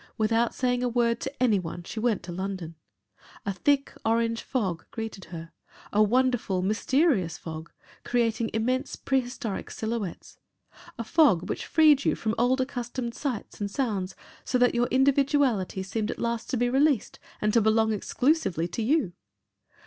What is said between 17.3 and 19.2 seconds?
and to belong exclusively to you.